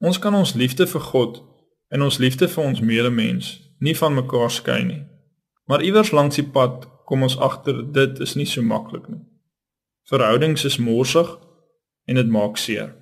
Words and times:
Ons 0.00 0.18
kan 0.18 0.34
ons 0.34 0.54
liefde 0.54 0.86
vir 0.86 1.00
God 1.00 1.42
en 1.94 2.02
ons 2.02 2.18
liefde 2.18 2.48
vir 2.48 2.64
ons 2.64 2.80
medemens 2.80 3.52
nie 3.84 3.94
van 3.96 4.14
mekaar 4.14 4.50
skei 4.50 4.82
nie. 4.84 5.02
Maar 5.68 5.82
iewers 5.82 6.12
langs 6.12 6.38
die 6.40 6.46
pad 6.56 6.86
kom 7.04 7.22
ons 7.22 7.38
agter 7.38 7.82
dit 7.92 8.20
is 8.24 8.34
nie 8.34 8.48
so 8.48 8.62
maklik 8.62 9.08
nie. 9.08 9.22
Verhoudings 10.08 10.64
is 10.64 10.78
morsig 10.78 11.28
en 12.08 12.20
dit 12.20 12.28
maak 12.28 12.58
seer. 12.60 12.94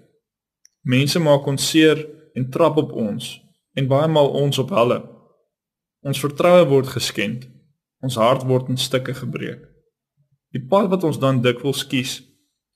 Mense 0.82 1.18
maak 1.22 1.46
ons 1.46 1.70
seer 1.70 2.04
en 2.34 2.50
trap 2.50 2.78
op 2.82 2.92
ons 2.92 3.32
en 3.78 3.88
baie 3.88 4.08
maal 4.08 4.30
ons 4.42 4.58
op 4.58 4.70
hulle. 4.74 5.00
Ons 6.02 6.20
vertroue 6.22 6.66
word 6.68 6.90
geskend. 6.90 7.46
Ons 8.02 8.18
hart 8.18 8.42
word 8.46 8.68
in 8.72 8.78
stukke 8.78 9.14
gebreek. 9.14 9.62
Die 10.52 10.62
pad 10.66 10.90
wat 10.90 11.04
ons 11.06 11.20
dan 11.22 11.40
dikwels 11.44 11.84
kies, 11.86 12.18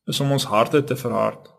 is 0.07 0.21
om 0.23 0.31
ons 0.33 0.47
harte 0.47 0.85
te 0.87 0.97
verhard. 0.97 1.51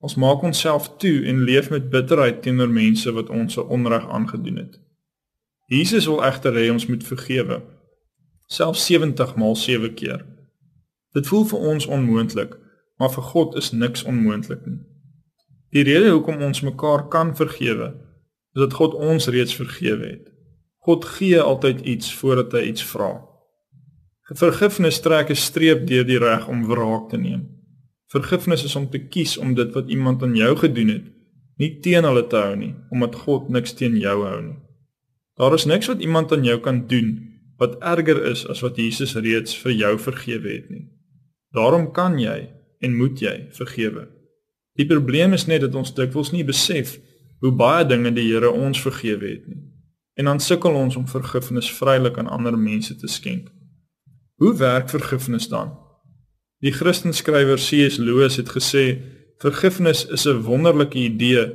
Ons 0.00 0.16
maak 0.16 0.42
onsself 0.42 0.96
toe 0.96 1.24
en 1.28 1.42
leef 1.44 1.70
met 1.70 1.90
bitterheid 1.92 2.42
teenoor 2.42 2.70
mense 2.72 3.12
wat 3.12 3.28
ons 3.28 3.52
se 3.52 3.64
onreg 3.64 4.08
aangedoen 4.08 4.56
het. 4.56 4.78
Jesus 5.68 6.06
wil 6.08 6.24
egter 6.24 6.56
hê 6.56 6.70
ons 6.72 6.86
moet 6.88 7.04
vergewe, 7.06 7.60
selfs 8.48 8.86
70 8.88 9.36
maal 9.36 9.56
7 9.56 9.92
keer. 9.94 10.24
Dit 11.12 11.28
voel 11.28 11.44
vir 11.52 11.68
ons 11.74 11.86
onmoontlik, 11.86 12.56
maar 12.98 13.12
vir 13.12 13.28
God 13.28 13.54
is 13.60 13.70
niks 13.72 14.02
onmoontlik 14.08 14.64
nie. 14.66 14.80
Die 15.70 15.84
rede 15.86 16.10
hoekom 16.10 16.40
ons 16.42 16.64
mekaar 16.66 17.06
kan 17.12 17.36
vergewe, 17.36 17.92
is 18.56 18.64
dat 18.64 18.74
God 18.74 18.96
ons 18.96 19.28
reeds 19.30 19.54
vergewe 19.54 20.06
het. 20.06 20.26
God 20.80 21.04
gee 21.04 21.40
altyd 21.40 21.84
iets 21.84 22.14
voordat 22.14 22.56
hy 22.56 22.64
iets 22.72 22.82
vra. 22.88 23.12
Vergifnis 24.30 25.00
trek 25.04 25.30
'n 25.30 25.36
streep 25.36 25.86
deur 25.86 26.06
die 26.06 26.18
reg 26.18 26.48
om 26.48 26.66
wraak 26.66 27.10
te 27.10 27.18
neem. 27.18 27.59
Vergifnis 28.10 28.64
is 28.66 28.76
om 28.76 28.88
te 28.90 28.98
kies 28.98 29.36
om 29.38 29.54
dit 29.54 29.70
wat 29.74 29.88
iemand 29.88 30.22
aan 30.22 30.34
jou 30.34 30.56
gedoen 30.58 30.88
het, 30.88 31.04
nie 31.62 31.76
teen 31.84 32.04
hulle 32.04 32.24
te 32.26 32.38
hou 32.40 32.56
nie, 32.58 32.72
omdat 32.90 33.14
God 33.22 33.50
niks 33.54 33.76
teen 33.78 33.98
jou 34.00 34.16
hou 34.24 34.40
nie. 34.42 34.58
Daar 35.38 35.54
is 35.54 35.64
niks 35.64 35.86
wat 35.88 36.02
iemand 36.02 36.32
aan 36.32 36.44
jou 36.44 36.58
kan 36.60 36.86
doen 36.86 37.18
wat 37.60 37.76
erger 37.84 38.22
is 38.24 38.46
as 38.48 38.62
wat 38.64 38.78
Jesus 38.80 39.14
reeds 39.14 39.52
vir 39.62 39.72
jou 39.76 39.92
vergewe 40.00 40.48
het 40.48 40.70
nie. 40.72 40.86
Daarom 41.52 41.90
kan 41.92 42.16
jy 42.18 42.48
en 42.80 42.96
moet 42.96 43.20
jy 43.20 43.34
vergewe. 43.52 44.06
Die 44.80 44.86
probleem 44.88 45.36
is 45.36 45.44
net 45.46 45.60
dat 45.66 45.76
ons 45.76 45.92
dikwels 45.94 46.32
nie 46.32 46.44
besef 46.46 46.96
hoe 47.44 47.52
baie 47.52 47.84
dinge 47.84 48.12
die 48.16 48.26
Here 48.30 48.50
ons 48.50 48.80
vergewe 48.80 49.28
het 49.28 49.44
nie. 49.48 49.60
En 50.16 50.28
dan 50.28 50.40
sukkel 50.40 50.74
ons 50.76 50.96
om 50.96 51.08
vergifnis 51.08 51.68
vrylik 51.72 52.18
aan 52.18 52.28
ander 52.32 52.56
mense 52.58 52.96
te 52.96 53.08
skenk. 53.08 53.50
Hoe 54.40 54.56
werk 54.56 54.88
vergifnis 54.88 55.48
dan? 55.48 55.72
Die 56.60 56.72
Christenskrywer 56.72 57.56
C.S. 57.56 57.96
Lewis 57.96 58.36
het 58.36 58.50
gesê 58.52 59.00
vergifnis 59.40 60.04
is 60.06 60.26
'n 60.26 60.42
wonderlike 60.44 60.98
idee 60.98 61.52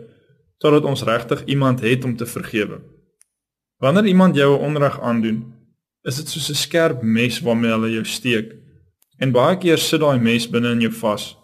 totdat 0.58 0.84
ons 0.84 1.04
regtig 1.04 1.46
iemand 1.46 1.80
het 1.82 2.04
om 2.04 2.16
te 2.16 2.26
vergewe. 2.26 2.82
Wanneer 3.78 4.06
iemand 4.06 4.36
jou 4.36 4.58
'n 4.58 4.62
onreg 4.62 5.02
aandoen, 5.02 5.54
is 6.04 6.16
dit 6.16 6.30
soos 6.30 6.50
'n 6.50 6.56
skerp 6.56 7.02
mes 7.02 7.40
waarmee 7.40 7.72
hulle 7.72 7.92
jou 7.92 8.06
steek. 8.06 8.56
En 9.18 9.32
baie 9.32 9.58
keer 9.58 9.78
sit 9.78 10.00
daai 10.00 10.20
mes 10.20 10.50
binne 10.50 10.72
in 10.72 10.82
jou 10.82 10.92
vas. 10.92 11.38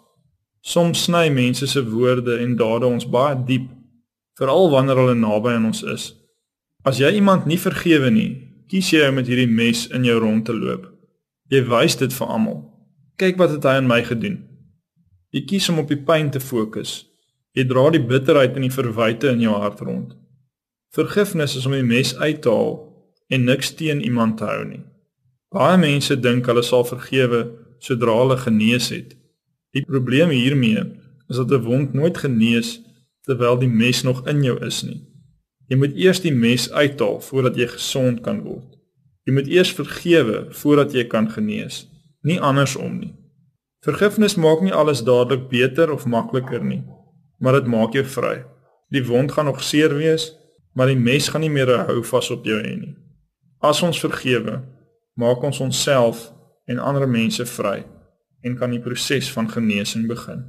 Soms 0.60 1.02
sny 1.02 1.28
mense 1.28 1.66
se 1.66 1.90
woorde 1.90 2.36
en 2.36 2.56
dade 2.56 2.86
ons 2.86 3.08
baie 3.08 3.44
diep 3.46 3.70
veral 4.34 4.70
wanneer 4.70 4.96
hulle 4.96 5.14
naby 5.14 5.48
aan 5.48 5.64
ons 5.64 5.82
is. 5.82 6.14
As 6.84 6.98
jy 6.98 7.12
iemand 7.12 7.46
nie 7.46 7.58
vergewe 7.58 8.10
nie, 8.10 8.64
kies 8.68 8.90
jy 8.90 9.08
om 9.08 9.14
met 9.14 9.26
hierdie 9.26 9.50
mes 9.50 9.86
in 9.86 10.04
jou 10.04 10.18
rond 10.18 10.44
te 10.44 10.54
loop. 10.54 10.88
Jy 11.48 11.64
wys 11.68 11.96
dit 11.96 12.12
vir 12.12 12.26
almal. 12.26 12.71
Kyk 13.22 13.36
wat 13.38 13.52
het 13.54 13.62
hy 13.62 13.76
aan 13.78 13.86
my 13.86 14.00
gedoen. 14.02 14.40
Jy 15.30 15.44
kies 15.46 15.68
om 15.70 15.76
op 15.78 15.90
die 15.92 16.00
pyn 16.02 16.32
te 16.34 16.40
fokus. 16.42 17.04
Jy 17.54 17.68
dra 17.70 17.84
die 17.94 18.02
bitterheid 18.02 18.56
en 18.58 18.64
die 18.66 18.74
verwyte 18.74 19.28
in 19.30 19.44
jou 19.44 19.52
hart 19.62 19.78
rond. 19.86 20.16
Vergifnis 20.96 21.54
is 21.54 21.68
om 21.68 21.76
die 21.76 21.86
mes 21.86 22.16
uit 22.18 22.40
te 22.42 22.50
haal 22.50 22.74
en 23.30 23.46
niks 23.46 23.70
teen 23.78 24.02
iemand 24.02 24.40
te 24.40 24.48
hou 24.48 24.64
nie. 24.66 24.80
Baie 25.54 25.78
mense 25.78 26.16
dink 26.18 26.50
hulle 26.50 26.64
sal 26.66 26.82
vergewe 26.88 27.44
sodra 27.78 28.16
hulle 28.24 28.40
genees 28.42 28.90
het. 28.90 29.14
Die 29.70 29.84
probleem 29.86 30.34
hiermee 30.34 30.82
is 31.30 31.38
dat 31.38 31.52
'n 31.52 31.62
wond 31.62 31.94
nooit 31.94 32.18
genees 32.18 32.80
terwyl 33.22 33.58
die 33.58 33.70
mes 33.70 34.02
nog 34.02 34.26
in 34.26 34.42
jou 34.42 34.58
is 34.66 34.82
nie. 34.82 35.00
Jy 35.70 35.76
moet 35.76 35.94
eers 35.94 36.20
die 36.20 36.34
mes 36.34 36.70
uithaal 36.72 37.20
voordat 37.20 37.56
jy 37.56 37.66
gesond 37.66 38.20
kan 38.20 38.42
word. 38.42 38.76
Jy 39.24 39.32
moet 39.32 39.46
eers 39.46 39.72
vergewe 39.72 40.46
voordat 40.50 40.92
jy 40.92 41.04
kan 41.04 41.30
genees, 41.30 41.86
nie 42.22 42.40
andersom 42.40 42.98
nie. 42.98 43.12
Vergifnis 43.82 44.36
maak 44.38 44.62
nie 44.62 44.72
alles 44.72 45.02
dadelik 45.02 45.48
beter 45.50 45.90
of 45.90 46.06
makliker 46.06 46.62
nie, 46.64 46.82
maar 47.38 47.58
dit 47.58 47.66
maak 47.66 47.96
jou 47.98 48.04
vry. 48.06 48.44
Die 48.94 49.02
wond 49.06 49.32
gaan 49.32 49.50
nog 49.50 49.62
seer 49.62 49.94
wees, 49.96 50.30
maar 50.74 50.86
die 50.86 50.98
mes 50.98 51.28
gaan 51.28 51.42
nie 51.42 51.50
meer 51.50 51.72
hou 51.88 52.02
vas 52.06 52.30
op 52.30 52.46
jou 52.46 52.60
hê 52.62 52.76
nie. 52.78 52.94
As 53.62 53.82
ons 53.82 54.00
vergewe, 54.00 54.60
maak 55.18 55.42
ons 55.42 55.60
onsself 55.60 56.30
en 56.70 56.78
ander 56.78 57.08
mense 57.08 57.44
vry 57.56 57.82
en 58.42 58.56
kan 58.58 58.70
die 58.74 58.82
proses 58.82 59.30
van 59.32 59.50
genesing 59.50 60.08
begin. 60.10 60.46